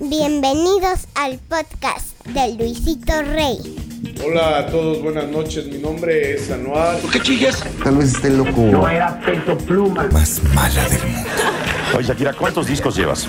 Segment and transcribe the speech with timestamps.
[0.00, 3.58] Bienvenidos al podcast de Luisito Rey.
[4.24, 5.66] Hola a todos, buenas noches.
[5.66, 6.98] Mi nombre es Anuar.
[6.98, 7.62] ¿Por qué chillas?
[7.84, 8.62] Tal vez esté loco.
[8.62, 10.08] No era peso pluma.
[10.10, 11.28] Más mala del mundo.
[11.94, 13.28] Oye, Shakira, ¿cuántos discos llevas?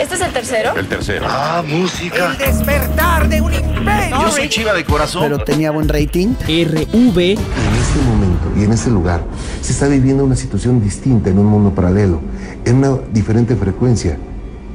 [0.00, 0.76] ¿Este es el tercero?
[0.76, 1.26] El tercero.
[1.28, 2.32] Ah, música.
[2.32, 4.20] El despertar de un imperio.
[4.22, 5.24] Yo soy chiva de corazón.
[5.24, 6.34] Pero tenía buen rating.
[6.46, 7.18] RV.
[7.18, 9.22] En este momento y en este lugar
[9.60, 12.20] se está viviendo una situación distinta en un mundo paralelo,
[12.64, 14.16] en una diferente frecuencia,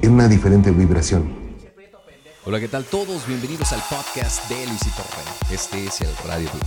[0.02, 1.42] en una diferente vibración.
[2.44, 3.28] Hola, ¿qué tal todos?
[3.28, 5.56] Bienvenidos al podcast de Luisito Rey.
[5.56, 6.62] Este es el Radio Blue.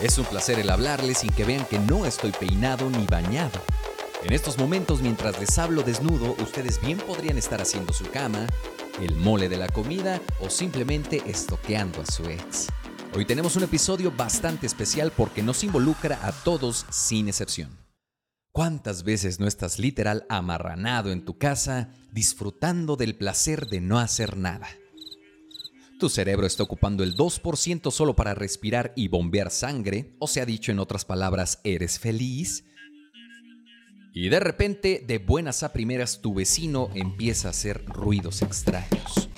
[0.00, 3.60] Es un placer el hablarles sin que vean que no estoy peinado ni bañado.
[4.22, 8.46] En estos momentos, mientras les hablo desnudo, ustedes bien podrían estar haciendo su cama,
[9.02, 12.68] el mole de la comida o simplemente estoqueando a su ex.
[13.14, 17.87] Hoy tenemos un episodio bastante especial porque nos involucra a todos sin excepción.
[18.58, 24.36] ¿Cuántas veces no estás literal amarranado en tu casa disfrutando del placer de no hacer
[24.36, 24.66] nada?
[26.00, 30.44] Tu cerebro está ocupando el 2% solo para respirar y bombear sangre, o se ha
[30.44, 32.64] dicho en otras palabras, eres feliz.
[34.12, 39.28] Y de repente, de buenas a primeras, tu vecino empieza a hacer ruidos extraños.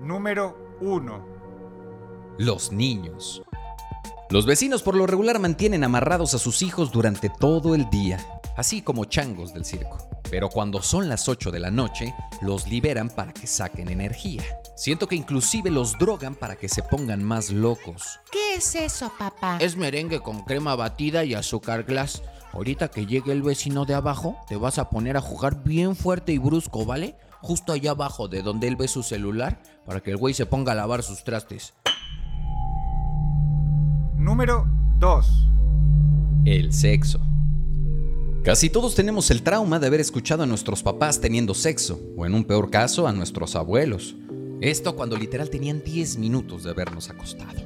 [0.00, 1.26] Número 1.
[2.38, 3.40] Los niños.
[4.30, 8.18] Los vecinos por lo regular mantienen amarrados a sus hijos durante todo el día,
[8.56, 9.98] así como changos del circo.
[10.28, 14.42] Pero cuando son las 8 de la noche, los liberan para que saquen energía.
[14.80, 18.18] Siento que inclusive los drogan para que se pongan más locos.
[18.32, 19.58] ¿Qué es eso, papá?
[19.60, 22.22] Es merengue con crema batida y azúcar glass.
[22.54, 26.32] Ahorita que llegue el vecino de abajo, te vas a poner a jugar bien fuerte
[26.32, 27.14] y brusco, ¿vale?
[27.42, 30.72] Justo allá abajo de donde él ve su celular, para que el güey se ponga
[30.72, 31.74] a lavar sus trastes.
[34.16, 34.66] Número
[34.98, 35.46] 2.
[36.46, 37.20] El sexo.
[38.42, 42.32] Casi todos tenemos el trauma de haber escuchado a nuestros papás teniendo sexo, o en
[42.32, 44.16] un peor caso, a nuestros abuelos.
[44.60, 47.60] Esto cuando literal tenían 10 minutos de habernos acostado.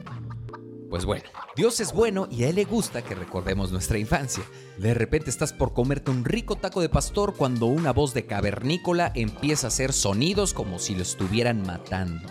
[0.88, 1.24] Pues bueno,
[1.56, 4.44] Dios es bueno y a Él le gusta que recordemos nuestra infancia.
[4.78, 9.10] De repente estás por comerte un rico taco de pastor cuando una voz de cavernícola
[9.16, 12.28] empieza a hacer sonidos como si lo estuvieran matando.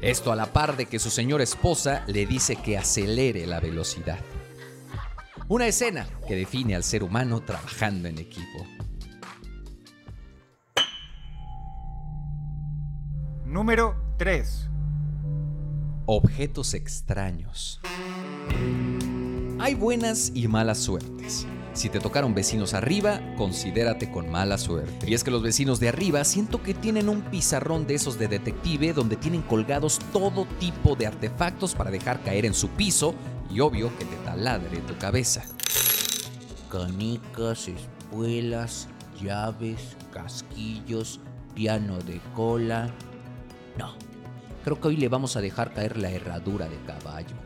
[0.00, 4.20] Esto a la par de que su señora esposa le dice que acelere la velocidad.
[5.48, 8.66] Una escena que define al ser humano trabajando en equipo.
[13.46, 14.68] Número 3.
[16.06, 17.80] Objetos extraños.
[19.60, 21.46] Hay buenas y malas suertes.
[21.72, 25.08] Si te tocaron vecinos arriba, considérate con mala suerte.
[25.08, 28.26] Y es que los vecinos de arriba siento que tienen un pizarrón de esos de
[28.26, 33.14] detective donde tienen colgados todo tipo de artefactos para dejar caer en su piso
[33.48, 35.44] y obvio que te taladre tu cabeza.
[36.68, 38.88] Canicas, espuelas,
[39.22, 41.20] llaves, casquillos,
[41.54, 42.92] piano de cola.
[43.78, 43.94] No,
[44.64, 47.36] creo que hoy le vamos a dejar caer la herradura de caballo.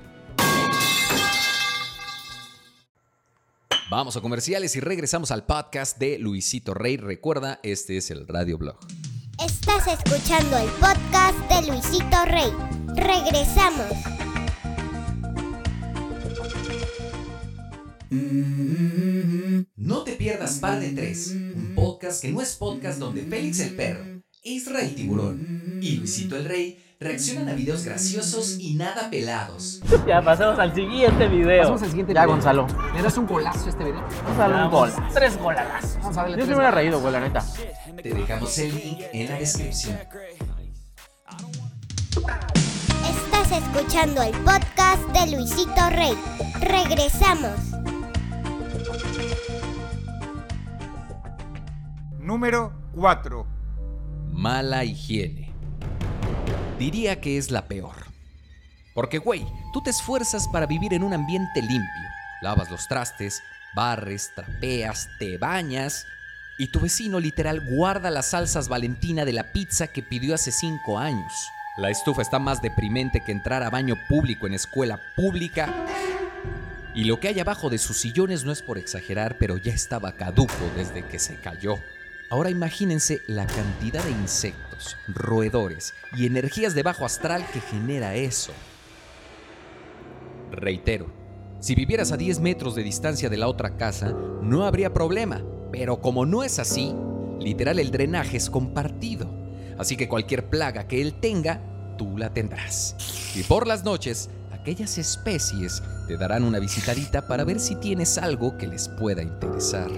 [3.90, 6.96] Vamos a comerciales y regresamos al podcast de Luisito Rey.
[6.96, 8.78] Recuerda, este es el Radio Blog.
[9.44, 12.52] Estás escuchando el podcast de Luisito Rey.
[12.94, 14.20] Regresamos.
[19.76, 23.74] No te pierdas Par de Tres, un podcast que no es podcast donde Félix el
[23.74, 29.82] perro, Israel Tiburón y Luisito el Rey reaccionan a videos graciosos y nada pelados.
[30.06, 31.60] Ya pasamos al siguiente video.
[31.60, 32.36] Pasamos al siguiente ya, video.
[32.36, 32.66] Gonzalo.
[32.94, 34.00] ¿Le das un golazo a este video?
[34.00, 34.92] Vamos a darle un gol.
[35.12, 35.96] Tres golazos.
[36.00, 37.44] Vamos a darle Yo me hubiera reído, güey, la neta.
[38.02, 39.98] Te dejamos el link en la descripción.
[43.08, 46.14] Estás escuchando el podcast de Luisito Rey.
[46.60, 47.58] Regresamos.
[52.18, 53.59] Número 4.
[54.40, 55.52] Mala higiene.
[56.78, 58.06] Diría que es la peor.
[58.94, 59.44] Porque, güey,
[59.74, 62.08] tú te esfuerzas para vivir en un ambiente limpio.
[62.40, 63.42] Lavas los trastes,
[63.76, 66.06] barres, trapeas, te bañas.
[66.58, 70.98] Y tu vecino literal guarda las salsas Valentina de la pizza que pidió hace cinco
[70.98, 71.34] años.
[71.76, 75.84] La estufa está más deprimente que entrar a baño público en escuela pública.
[76.94, 80.12] Y lo que hay abajo de sus sillones no es por exagerar, pero ya estaba
[80.12, 81.78] caduco desde que se cayó.
[82.30, 88.52] Ahora imagínense la cantidad de insectos, roedores y energías de bajo astral que genera eso.
[90.52, 91.12] Reitero,
[91.58, 95.42] si vivieras a 10 metros de distancia de la otra casa, no habría problema,
[95.72, 96.94] pero como no es así,
[97.40, 99.28] literal el drenaje es compartido.
[99.76, 101.60] Así que cualquier plaga que él tenga,
[101.98, 102.94] tú la tendrás.
[103.34, 108.56] Y por las noches, aquellas especies te darán una visitadita para ver si tienes algo
[108.56, 109.90] que les pueda interesar.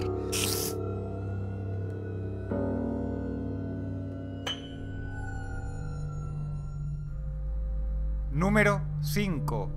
[8.53, 9.71] Número 5.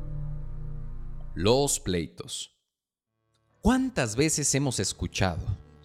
[1.35, 2.55] Los pleitos.
[3.63, 5.39] ¿Cuántas veces hemos escuchado?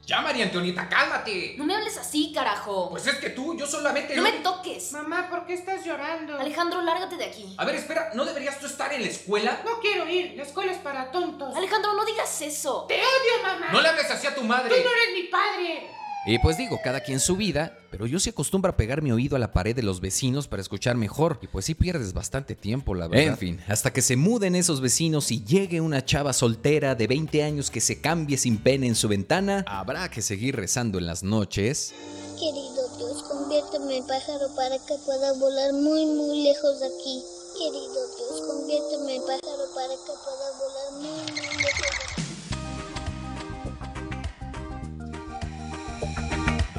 [0.06, 1.56] Ya, María Antonieta, cálmate.
[1.58, 2.90] No me hables así, carajo.
[2.90, 4.14] Pues es que tú, yo solamente...
[4.18, 4.92] No me toques.
[4.92, 6.38] Mamá, ¿por qué estás llorando?
[6.38, 7.56] Alejandro, lárgate de aquí.
[7.58, 9.62] A ver, espera, ¿no deberías tú estar en la escuela?
[9.64, 11.56] No quiero ir, la escuela es para tontos.
[11.56, 12.88] Alejandro, no digas eso.
[12.90, 13.72] Te odio, mamá.
[13.72, 14.68] No le hables así a tu madre.
[14.68, 16.01] Tú no eres mi padre.
[16.24, 19.36] Y pues digo, cada quien su vida, pero yo sí acostumbro a pegar mi oído
[19.36, 21.40] a la pared de los vecinos para escuchar mejor.
[21.42, 23.30] Y pues sí pierdes bastante tiempo, la verdad.
[23.30, 27.44] En fin, hasta que se muden esos vecinos y llegue una chava soltera de 20
[27.44, 31.24] años que se cambie sin pena en su ventana, habrá que seguir rezando en las
[31.24, 31.92] noches.
[32.40, 37.24] Querido Dios, conviérteme en pájaro para que pueda volar muy, muy lejos de aquí.
[37.58, 42.31] Querido Dios, conviérteme en pájaro para que pueda volar muy, muy lejos de aquí.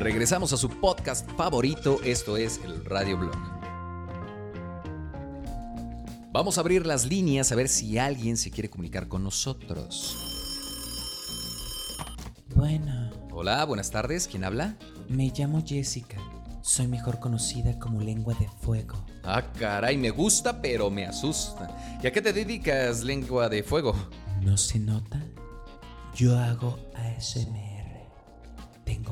[0.02, 3.36] Regresamos a su podcast favorito, esto es el Radio Blog.
[6.32, 10.16] Vamos a abrir las líneas a ver si alguien se quiere comunicar con nosotros.
[12.56, 14.74] Bueno, Hola, buenas tardes, ¿quién habla?
[15.08, 16.16] me llamo Jessica.
[16.62, 19.06] Soy mejor conocida como lengua de fuego.
[19.22, 22.00] Ah, caray, me gusta, pero me asusta.
[22.02, 23.94] ¿Y a qué te dedicas, lengua de fuego?
[24.40, 25.22] ¿No se nota?
[26.16, 27.71] Yo hago ASMR.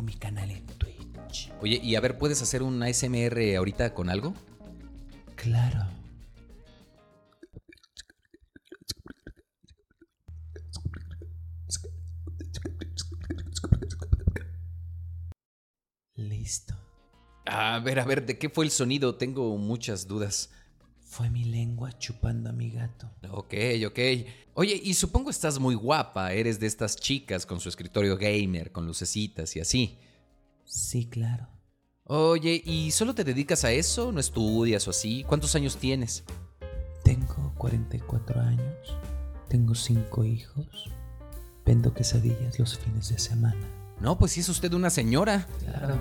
[0.00, 1.52] Tengo mi canal en Twitch.
[1.60, 4.32] Oye, y a ver, ¿puedes hacer un ASMR ahorita con algo?
[5.36, 5.86] Claro.
[16.14, 16.74] Listo.
[17.44, 19.16] A ver, a ver, ¿de qué fue el sonido?
[19.16, 20.50] Tengo muchas dudas.
[21.10, 23.10] Fue mi lengua chupando a mi gato.
[23.32, 23.54] Ok,
[23.84, 23.98] ok.
[24.54, 28.86] Oye, y supongo estás muy guapa, eres de estas chicas con su escritorio gamer, con
[28.86, 29.98] lucecitas y así.
[30.64, 31.48] Sí, claro.
[32.04, 34.12] Oye, ¿y solo te dedicas a eso?
[34.12, 35.24] ¿No estudias o así?
[35.24, 36.22] ¿Cuántos años tienes?
[37.02, 38.96] Tengo 44 años.
[39.48, 40.90] Tengo cinco hijos.
[41.66, 43.66] Vendo quesadillas los fines de semana.
[44.00, 45.48] No, pues sí es usted una señora.
[45.58, 45.98] Claro.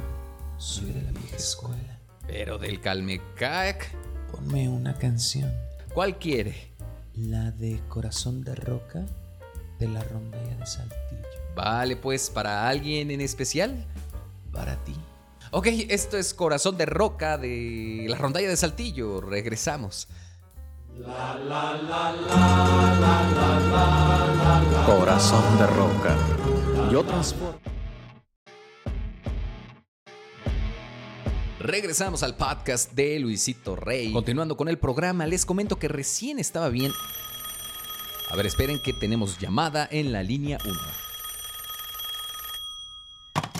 [0.60, 2.00] Soy de la vieja escuela.
[2.28, 3.92] Pero del Calmecac.
[4.32, 5.54] Ponme una canción.
[5.94, 6.72] ¿Cuál quiere?
[7.16, 9.06] La de Corazón de Roca
[9.80, 11.00] de la rondalla de Saltillo.
[11.56, 13.86] Vale, pues, ¿para alguien en especial?
[14.52, 14.96] Para ti.
[15.52, 19.20] Ok, esto es Corazón de Roca de la rondalla de Saltillo.
[19.22, 20.08] Regresamos.
[24.86, 26.18] Corazón de roca.
[26.92, 27.69] Yo transporto.
[31.60, 34.14] Regresamos al podcast de Luisito Rey.
[34.14, 36.94] Continuando con el programa, les comento que recién estaba bien.
[38.30, 40.74] A ver, esperen que tenemos llamada en la línea 1.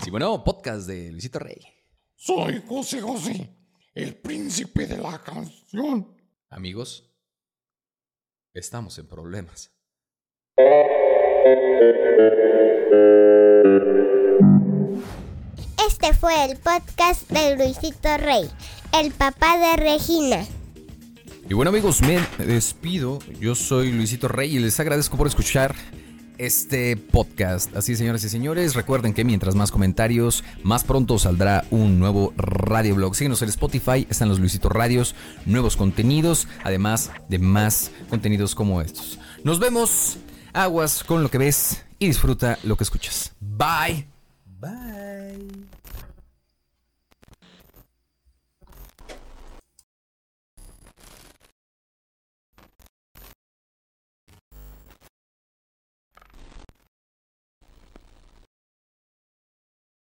[0.02, 1.60] Sí, bueno, podcast de Luisito Rey.
[2.16, 3.50] Soy José José,
[3.94, 6.16] el príncipe de la canción.
[6.50, 7.04] Amigos,
[8.54, 9.74] estamos en problemas.
[16.02, 18.50] Este fue el podcast de Luisito Rey,
[18.94, 20.46] el papá de Regina.
[21.50, 23.20] Y bueno amigos, me despido.
[23.42, 25.76] Yo soy Luisito Rey y les agradezco por escuchar
[26.38, 27.76] este podcast.
[27.76, 32.96] Así señoras y señores, recuerden que mientras más comentarios, más pronto saldrá un nuevo radio
[32.96, 33.14] blog.
[33.14, 35.16] Síguenos en Spotify, están los Luisito Radios,
[35.46, 39.20] nuevos contenidos, además de más contenidos como estos.
[39.44, 40.18] Nos vemos,
[40.54, 43.34] aguas con lo que ves y disfruta lo que escuchas.
[43.42, 44.08] Bye.
[44.62, 45.79] Bye.